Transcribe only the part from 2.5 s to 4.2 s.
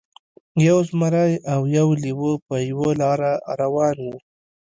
یوه لاره روان وو.